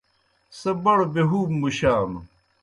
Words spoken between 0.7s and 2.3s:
بڑوْ بے ہُوب مُشانوْ۔